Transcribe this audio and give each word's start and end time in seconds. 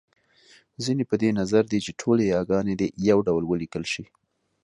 ځينې 0.83 1.03
په 1.09 1.15
دې 1.21 1.29
نظر 1.39 1.63
دی 1.71 1.79
چې 1.85 1.91
ټولې 2.01 2.23
یاګانې 2.35 2.73
دې 2.79 2.87
يو 3.09 3.17
ډول 3.27 3.43
وليکل 3.47 3.83
شي 3.93 4.03